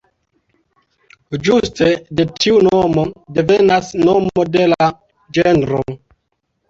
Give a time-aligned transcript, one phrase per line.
[1.47, 1.89] Ĝuste
[2.21, 3.05] de tiu nomo
[3.37, 4.89] devenas nomo de la
[5.41, 5.85] ĝenro.